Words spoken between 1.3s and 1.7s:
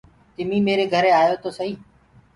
تو